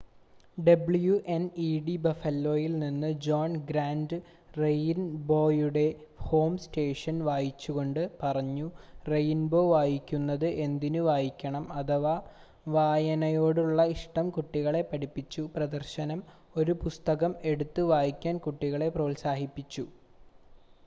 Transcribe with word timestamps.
"WNED 0.57 1.95
ബഫലോയിൽ 2.05 2.71
നിന്ന് 2.79 3.09
John 3.25 3.51
Grant 3.67 4.17
റെയിൻബോയുടെ 4.53 5.83
ഹോം 6.23 6.53
സ്റ്റേഷൻ 6.63 7.17
വായിച്ചുക്കൊണ്ട് 7.27 8.01
പറഞ്ഞു 8.23 8.67
"റെയിൻബോ 9.05 9.61
വായിക്കുന്നത് 9.67 10.47
എന്തിന് 10.65 11.03
വായിക്കണം... 11.09 11.67
അഥവാ 11.79 12.15
വായനയോടുള്ള 12.69 13.85
ഇഷ്ടം 13.95 14.29
കുട്ടികളെ 14.37 14.83
പഠിപ്പിച്ചു- 14.91 15.43
[പ്രദർശനം] 15.57 16.21
ഒരു 16.55 16.75
പുസ്തകം 16.83 17.33
എടുത്ത് 17.53 17.83
വായിക്കാൻ 17.93 18.37
കുട്ടികളെ 18.47 18.89
പ്രോത്സാഹിപ്പിച്ചു."" 18.97 19.85